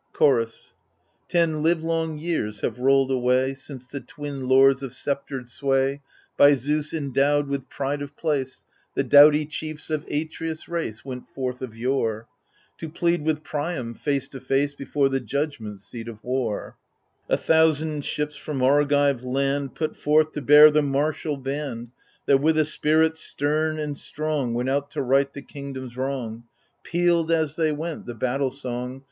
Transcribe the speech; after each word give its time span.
AGAMEMNON 0.00 0.14
5 0.14 0.18
Chorus 0.18 0.74
Ten 1.28 1.62
livelong 1.62 2.16
years 2.18 2.60
have 2.62 2.78
rolled 2.78 3.10
away, 3.10 3.52
Since 3.52 3.88
the 3.88 4.00
twin 4.00 4.48
lords 4.48 4.82
of 4.82 4.94
sceptred 4.94 5.46
sway, 5.46 6.00
By 6.38 6.54
Zeus 6.54 6.94
endowed 6.94 7.48
with 7.48 7.68
pride 7.68 8.00
of 8.00 8.16
place, 8.16 8.64
The 8.94 9.04
doughty 9.04 9.44
chiefs 9.44 9.90
of 9.90 10.06
Atreus' 10.10 10.68
race, 10.70 11.04
Went 11.04 11.28
forth 11.28 11.60
of 11.60 11.76
yore, 11.76 12.28
To 12.78 12.88
plead 12.88 13.26
with 13.26 13.44
Priam, 13.44 13.92
face 13.92 14.26
to 14.28 14.40
face. 14.40 14.74
Before 14.74 15.10
the 15.10 15.20
judgment 15.20 15.80
seat 15.80 16.08
of 16.08 16.24
War 16.24 16.78
I 17.28 17.34
A 17.34 17.36
thousand 17.36 18.02
ships 18.06 18.36
from 18.36 18.62
Argive 18.62 19.22
land 19.22 19.74
Put 19.74 19.96
forth 19.96 20.32
to 20.32 20.40
bear 20.40 20.70
the 20.70 20.80
martial 20.80 21.36
band. 21.36 21.90
That 22.24 22.40
with 22.40 22.56
a 22.56 22.64
spirit 22.64 23.18
stem 23.18 23.78
and 23.78 23.98
strong 23.98 24.54
Went 24.54 24.70
out 24.70 24.90
to 24.92 25.02
right 25.02 25.30
the 25.30 25.42
kingdom*s 25.42 25.96
wrong— 25.98 26.44
Pealed, 26.84 27.30
as 27.30 27.56
they 27.56 27.70
went, 27.70 28.06
the 28.06 28.14
battle 28.14 28.50
song. 28.50 29.04